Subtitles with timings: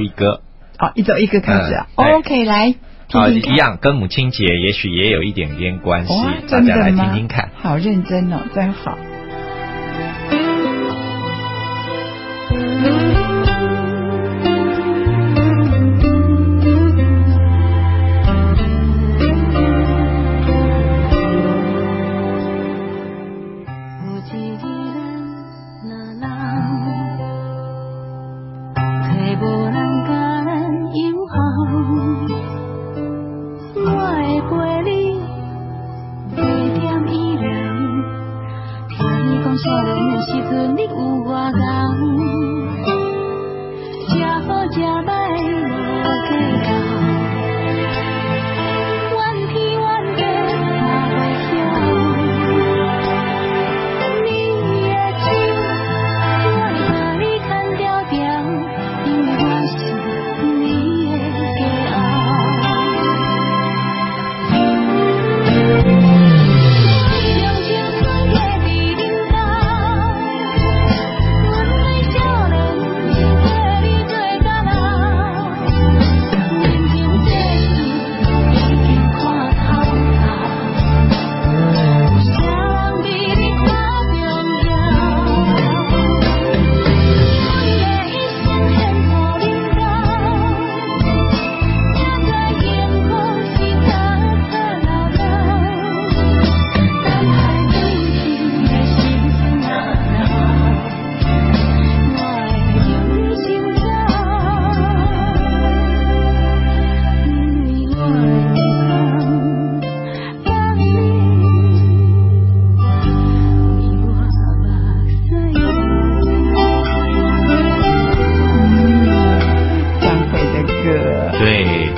[0.00, 0.40] 一个，
[0.78, 1.86] 好，一首一个开始啊。
[1.96, 2.76] OK，来一。
[3.56, 6.92] 样跟母亲节也许也有一点点关系哇，大家来？
[6.92, 7.50] 听听看。
[7.60, 8.96] 好认真哦，真好。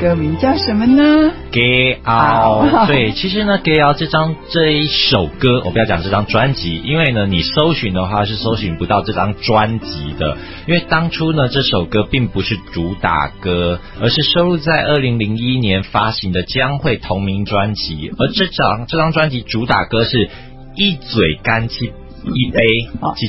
[0.00, 10.36] 歌名叫什么呢？，Gay Out，对，其实呢，Gay Out 这张这一首歌，我不要讲这张专辑，因为呢，你搜寻的话是搜寻不到这张专辑的，
[10.66, 20.28] 因为当初呢，这首歌并不是主打歌，而是收录在二零零一年发行的将会同名专辑，而这张这张专辑主打歌是
[20.76, 21.92] 一嘴干气
[22.34, 22.60] 一杯
[23.00, 23.28] 哦一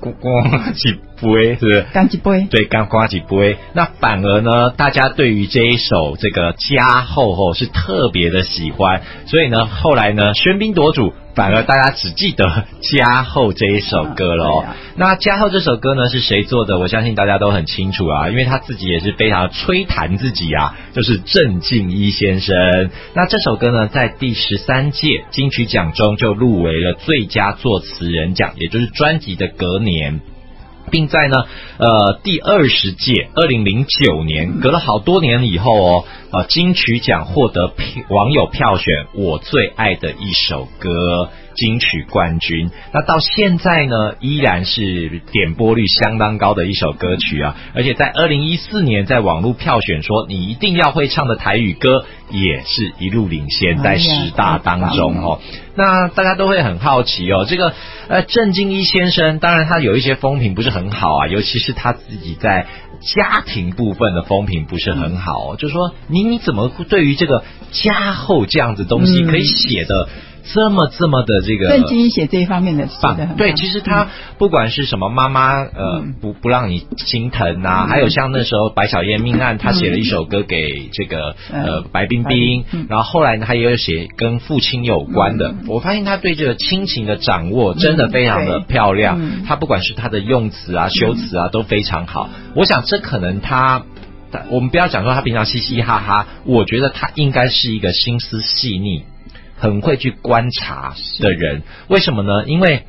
[0.00, 1.82] 嘴咣咣一杯，是不是？
[1.92, 2.46] 干几杯？
[2.50, 3.56] 对，干刮几杯。
[3.72, 14.64] 那反而呢，大家对于这一首这个加厚后是特别的喜欢，所以呢，后来呢，喧宾夺主，反而大家只记得加厚这一首歌了哦。
[14.96, 16.78] 那加厚这首歌呢是谁做的？
[16.78, 22.56] 我相信大家都很清楚啊，因为他自己也是非常吹弹自己啊，就是郑敬一先生。
[23.14, 30.20] 那这首歌呢，在第十三届金曲奖中就入围了最佳作词人奖，也就是专辑的隔年。
[30.88, 31.46] 并在呢，
[31.78, 36.04] 呃，第二十届，二零零九年，隔了好多年以后哦，
[36.36, 42.70] 呃，金曲奖获得票网友票选我最爱的一首歌金曲冠军。
[42.92, 55.40] 那到现在呢，依然是点播率相当高的一首歌曲啊，而且在二零一四年，在网络票选说你一定要会唱的台语歌，也是一路领先在十大当中哦。
[55.74, 57.72] 那大家都会很好奇哦，这个
[58.08, 62.66] 呃郑敬一先生，当然他有一些风评不是很好啊，尤其是他自己在
[63.00, 69.26] 家庭部分的风评不是很好、哦，就说你你怎么对于这个加厚这样子东西嗯。
[69.26, 70.08] 可以写的
[70.54, 73.36] 这么这么的这个郑经写这一方面的写的很棒。
[73.36, 74.06] 对，其实他
[74.38, 76.14] 不管是什么妈妈呃嗯。
[76.20, 85.48] 不不让你心疼啊，还有像那时候白小燕命案，他写了一首歌给这个呃嗯白冰冰然后后来呢，他也有写跟父亲有关的。
[85.48, 85.64] 嗯。
[85.66, 92.30] 我发现他对这个亲情的掌握真的非常的漂亮嗯，他不管是他的用词啊、修辞啊都非常好。
[92.54, 93.82] 我想这可能他。
[94.30, 99.04] 但我们不要讲说他平常嘻嘻哈哈，我觉得他应该是一个心思细腻、
[99.56, 101.62] 很会去观察的人。
[101.88, 102.44] 为什么呢？
[102.46, 102.84] 因为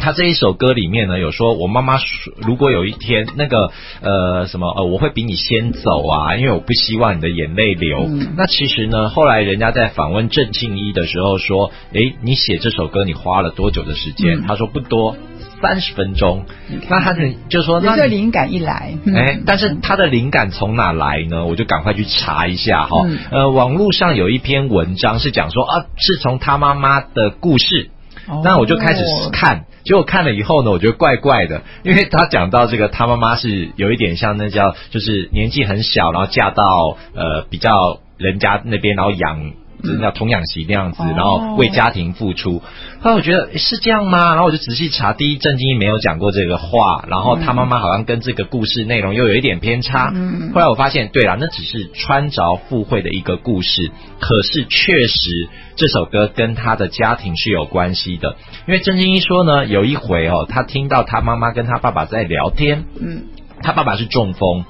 [0.00, 8.04] 他这一首歌里面呢，有说我妈妈说如果有一天那个呃什么呃，我会比你先走啊，因为我不希望你的眼泪流。
[8.06, 14.38] 嗯那其实呢，后来人家在访问郑庆一的时候说，诶，你写这首歌你花了多久的时间？
[14.38, 15.16] 嗯他说不多，
[15.60, 16.44] 三十分钟
[16.88, 21.46] 那他就就说，有那你时候灵感一来，嗯哎，但是他的灵感从哪来呢？
[21.46, 23.04] 我就赶快去查一下哈。
[23.06, 27.90] 嗯呃，网络上有一篇文章是讲说啊，是从他妈妈的故事。
[28.28, 29.02] 哦那我就开始
[29.32, 39.52] 看，结果看了以后呢，我觉得怪怪的，因为他讲到这个他妈妈是有一点像那叫就是年纪很小，然后嫁到呃比较人家那边，然后养
[39.82, 42.62] 就是叫童养媳那样子，哦然后为家庭付出。
[43.00, 44.30] 后来我觉得是这样吗？
[44.30, 50.10] 然后我就仔细查，第一郑经英没有讲过这个话，然后他妈妈好像跟这个故事内容又有一点偏差。
[50.14, 58.36] 嗯后来我发现，对了，那只是穿着附会的一个故事，可是确实这首歌跟他的家庭是有关系的。
[58.66, 63.24] 因为郑经一说呢，有一回哦，他听到他妈妈跟他爸爸在聊天，嗯
[63.62, 64.64] 他爸爸是中风，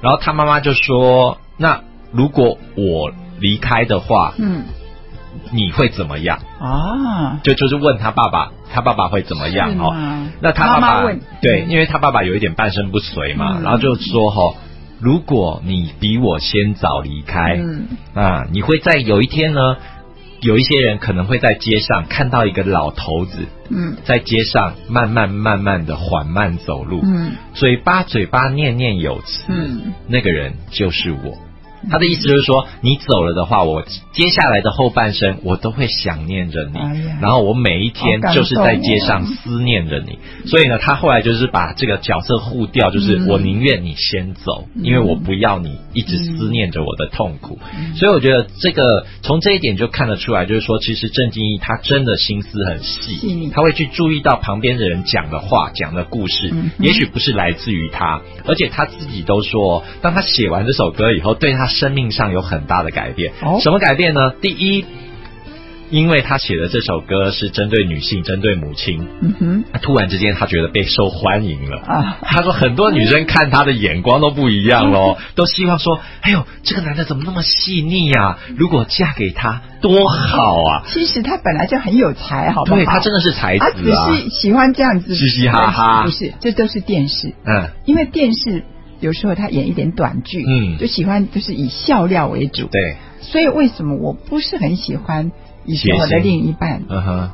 [0.00, 3.12] 然后他妈妈就说：“那如果我
[3.42, 4.62] 离开的话，嗯。
[5.50, 6.38] 你会怎么样？
[6.60, 9.90] 啊？”，就就是问他爸爸，他爸爸会怎么样是哦？
[9.90, 11.20] 吗那他爸爸妈妈问。
[11.40, 13.62] 对，嗯因为他爸爸有一点半身不遂嘛，嗯。
[13.62, 14.54] 然后就说哈、
[15.00, 17.88] 如果你比我先早离开，嗯。
[18.14, 19.78] 啊，你会在有一天呢，
[20.40, 23.96] 有一些人可能会在街上看到一个老头子嗯。
[24.04, 27.32] 在街上慢慢慢慢的缓慢走路，嗯。
[27.54, 29.94] 嘴巴嘴巴念念有词，嗯。
[30.08, 31.38] 那个人就是我。
[31.90, 33.82] 他的意思就是说，你走了的话，我
[34.12, 40.18] 接下来的后半生我都会想念着你，哎然后我每一天就是在街上思念着你。
[40.46, 43.32] 所以呢，他后来就是把这个角色互调，就是嗯。
[43.32, 47.58] 我宁愿你先走，因为我不要你一直思念着我的痛苦。
[47.96, 63.32] 所以我觉得这个从这一点就看得出来，就是说，其实郑经义他真的心思很细，他会去注意到旁边的人讲的话、讲的故事，嗯也许不是来自于他，而且他自己都说，当他写完这首歌以后，对他生命上有很大的改变。
[63.40, 64.34] 哦什么改变呢？
[64.42, 64.84] 第一，
[65.92, 69.64] 因为他写的这首歌是针对女性、针对母亲，嗯哼。
[69.82, 71.78] 突然之间他觉得被受欢迎了。
[71.82, 72.18] 啊。
[72.22, 80.82] 他说很多女生看他的眼光都不一样喽， 都希望说，哎呦，这个男的怎么那么细腻呀、如果嫁给他多好啊！
[80.88, 82.76] 其实他本来就很有才，好不好？
[82.76, 85.14] 对他真的是才子啊，是喜欢这样子。
[85.14, 86.02] 嘻嘻哈哈。
[86.04, 88.64] 不是，这都是电视，嗯，因为电视
[89.00, 90.78] 有时候他演一点短剧，嗯。
[90.78, 95.32] 就喜欢就是以笑料为主，对，所以为什么我不是很喜欢
[95.64, 96.82] 以前我的另一半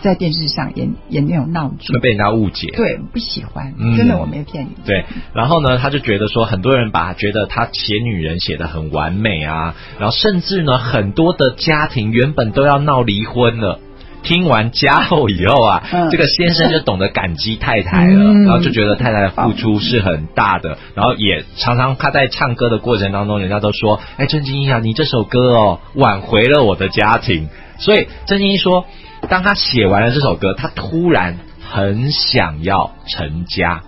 [0.00, 2.00] 在电视上演也没有闹剧会？
[2.00, 2.68] 被人家误解。
[2.74, 4.70] 对，不喜欢，嗯真的我没骗你。
[4.86, 5.04] 对，
[5.34, 13.80] 然后呢，他就觉得说，很多人把觉得他写女人写的很完美啊，然后甚至呢，很多的家庭原本都要闹离婚了。
[14.24, 27.48] 听完家后以后啊，嗯这个先生就懂得感激太太了，嗯然后就觉得太太的付出是很大的，然后也常常他在唱歌的过程当中，人家都说，哎，郑经一啊，你这首歌哦，挽回了我的家庭。
[27.78, 28.86] 所以郑经一说，
[29.28, 31.38] 当他写完了这首歌，他突然
[31.70, 33.82] 很想要成家。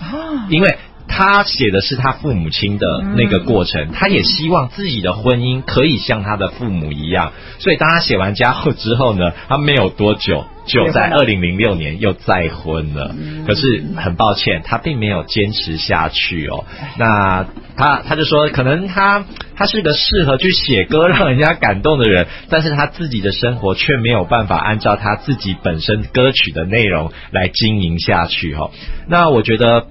[0.00, 0.78] 啊，因为
[1.08, 7.32] 他写的是他父母亲的那个过程，他也希望自己的婚姻可以像他的父母一样。
[7.58, 13.14] 所以当他写完家后之后呢，他没有多久就在二零零六年又再婚了。
[13.46, 16.64] 可是很抱歉，他并没有坚持下去哦。
[16.98, 17.46] 那
[17.76, 19.24] 他他就说，可能他
[19.54, 28.70] 他是个适合去写歌让人家感动的人，但是他自己的生活却没有办法按照他自己本身歌曲的内容来经营下去哦。
[29.08, 29.86] 那我觉得。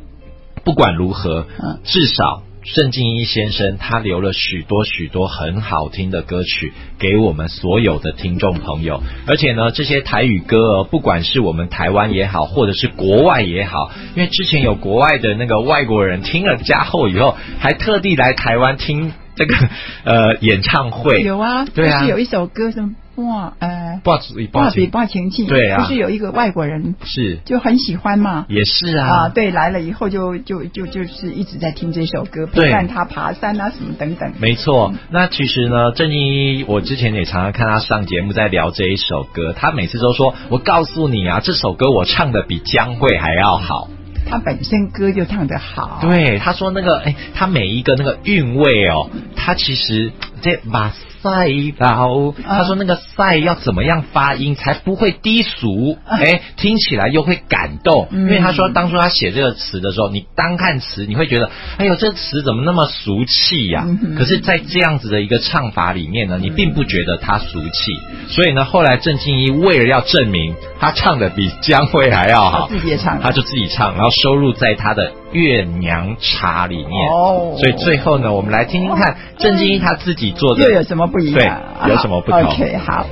[0.63, 1.79] 不管如何，嗯。
[1.83, 19.55] 至少郑敬一先生他留了许多许多很好听的歌曲给我们所有的听众朋友，而且呢，这些台语歌哦，不管是我们台湾也好，或者是国外也好，因为之前有国外的那个外国人听了加后以后，还特地来台湾听这个
[20.03, 22.05] 呃演唱会，有啊，对啊。
[22.05, 25.81] 有一首歌什么哇呃不好意不好哇比意思，哇情气，对啊。
[25.81, 27.39] 不是有一个外国人是。
[27.45, 28.45] 就很喜欢嘛。
[28.47, 34.31] 也是啊，啊，对，来了以后就就就就是一直在听这首歌，陪伴他爬山啊什么等等。
[34.39, 43.89] 没错，那其实呢，郑敬一，我之前也常常看他上节目在聊这一首歌，他每次都说：“我告诉你啊，这首歌我唱的比江蕙还要好。
[44.23, 50.89] 他本身歌就唱得好，对，他说那个，哎，他每一个那个韵味哦，他其实这把
[51.21, 58.07] 赛刀，他说那个赛要怎么样发音才不会低俗，哎，听起来又会感动。
[58.11, 58.21] 嗯。
[58.21, 63.85] 因为他说当初他写这个词的时候，你单看词你会觉得，哎呦，这词怎么那么俗气呀、
[64.17, 67.93] 可是，在这样子的一个唱法里面呢，你并不觉得他俗气。
[68.29, 73.15] 所以呢，后来郑敬一为了要证明他唱的比江蕙还要好，他自己也唱。
[73.15, 77.09] 了他就自己唱，然后收录在他的《月娘茶》里面。
[77.11, 81.61] 哦所以最后呢，我们来听听看郑敬一他自己做的又有什么不一样？
[81.83, 83.05] 对有什么不同 OK，好，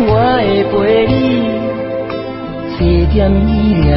[0.00, 1.12] 我会陪你
[2.76, 2.78] 坐
[3.12, 3.16] 点
[3.48, 3.92] 医疗。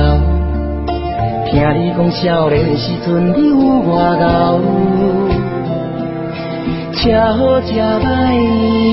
[1.50, 3.56] 听你讲少年时阵你有
[3.92, 4.60] 外敖，
[6.94, 8.06] 吃好吃歹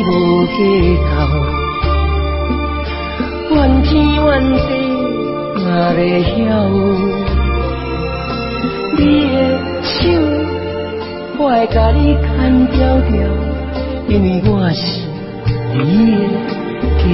[0.09, 0.11] 无
[0.57, 0.57] 计
[0.97, 1.07] 较，
[3.51, 4.71] 怨天怨地
[5.65, 6.35] 嘛袂晓。
[8.99, 9.01] 你
[9.31, 9.37] 的
[9.83, 9.97] 手，
[11.39, 12.27] 我会甲你牵
[12.69, 13.11] 条条，
[14.09, 14.81] 因为我是
[15.73, 15.79] 你
[16.19, 17.07] 的骄。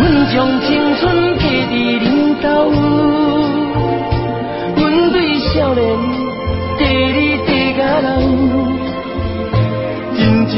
[0.00, 0.02] 阮
[0.32, 0.66] 将青
[0.96, 1.02] 春
[1.34, 2.06] 过伫林
[2.40, 2.46] 斗，
[4.76, 4.80] 阮
[5.12, 5.80] 对少年
[6.78, 6.80] 地
[7.12, 7.16] 里
[7.46, 8.06] 地甲老，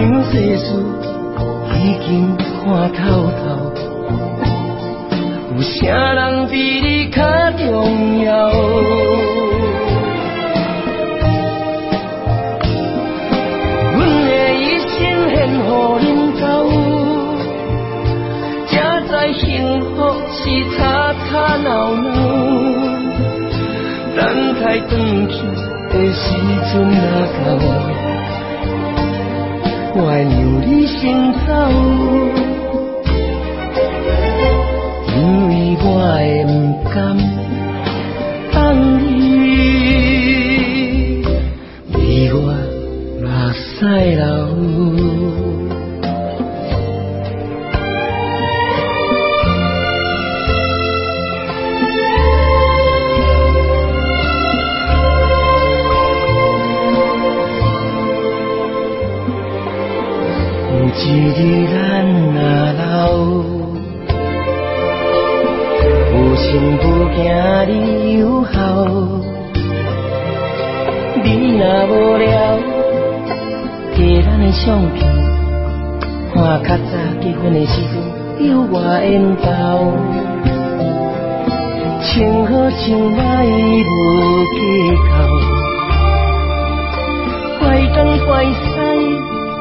[0.01, 0.65] 情世事
[1.77, 1.79] 已
[2.09, 3.39] 经看透透。
[5.55, 5.77] 有啥
[6.15, 7.21] 人比你较
[7.59, 8.51] 重要？
[13.93, 14.89] 阮的一生
[15.29, 15.69] 献乎
[16.01, 16.03] 恁
[16.41, 16.43] 走，
[18.69, 19.45] 才知幸
[19.83, 19.95] 福
[20.33, 20.41] 是
[20.79, 20.81] 吵
[21.29, 21.29] 吵
[21.59, 22.09] 闹闹。
[24.17, 24.19] 等
[24.63, 24.91] 待转
[25.29, 25.37] 去
[25.91, 26.25] 的时
[26.73, 27.05] 阵若
[27.45, 27.49] 到，
[30.03, 30.99] 我会让你先
[31.47, 31.49] 走。
[35.15, 36.51] 因为我会不
[36.89, 36.97] 甘
[38.51, 38.55] 放
[38.99, 39.39] 你，
[41.93, 41.99] 为
[42.33, 42.39] 我
[43.21, 43.61] 目屎
[44.17, 44.25] 流。
[67.67, 68.51] 你有效，
[71.23, 71.27] 你
[71.59, 72.29] 若无聊，
[73.95, 74.99] 摕咱的相片，
[76.35, 77.93] 看较早结婚的时阵
[78.49, 79.45] 有偌缘投，
[82.03, 82.09] 穿
[82.47, 82.81] 好穿
[83.15, 83.19] 歹
[83.87, 83.89] 无
[84.55, 84.59] 计
[85.07, 85.09] 较，
[87.61, 87.63] 怪
[87.95, 88.51] 东怪西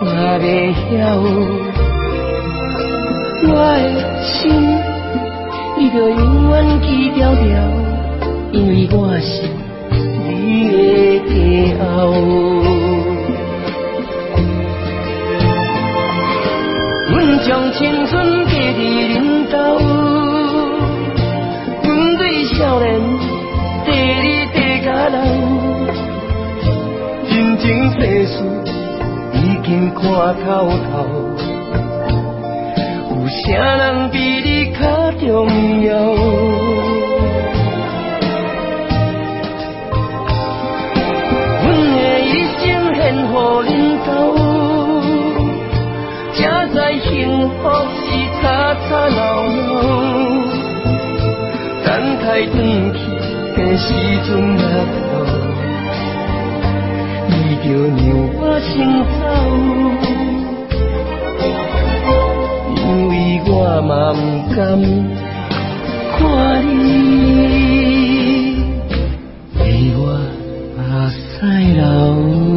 [0.02, 0.04] 我
[0.42, 0.44] 袂
[0.90, 0.90] 晓，
[3.48, 3.86] 我的
[4.24, 4.34] 心。
[5.78, 5.96] 你着
[6.90, 7.44] 永远记条条，
[8.52, 9.44] 因为我是
[10.28, 10.34] 你
[10.70, 11.86] 的骄傲。
[17.12, 17.14] 阮
[17.46, 18.12] 将青春
[18.46, 18.78] 过伫
[19.08, 19.14] 林
[19.52, 19.56] 斗，
[21.84, 22.88] 阮对少年
[23.86, 23.88] 地
[24.22, 25.18] 里地甲老，
[27.30, 28.34] 真情世事
[29.34, 30.02] 已经看
[30.44, 30.48] 透
[30.92, 30.94] 透。
[33.12, 33.38] 有啥
[33.78, 34.59] 人比你
[35.14, 35.48] 重
[35.84, 35.90] 要？
[41.64, 42.60] 阮的一生
[42.96, 43.32] 献乎
[43.64, 43.68] 恁
[44.06, 44.08] 兜，
[46.34, 46.76] 才知
[47.10, 47.10] 幸
[47.50, 47.62] 福
[47.96, 48.06] 是
[48.42, 48.44] 吵
[48.88, 49.58] 吵闹闹。
[51.86, 51.88] 等
[52.22, 52.56] 待转
[52.94, 52.98] 去
[53.56, 53.88] 的时
[54.26, 54.64] 阵若
[54.96, 55.02] 到，
[57.28, 57.66] 你着
[57.98, 58.00] 让
[58.36, 58.68] 我先
[59.20, 59.22] 走。
[63.46, 64.20] 我嘛不
[64.56, 64.58] 甘
[66.18, 66.20] 看
[66.64, 66.88] 你。
[69.60, 69.64] 为
[69.96, 70.02] 我
[70.78, 72.49] 目屎流。